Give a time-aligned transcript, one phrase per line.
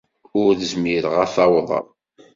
[0.41, 1.85] Ur zmireɣ ad t-awḍeɣ.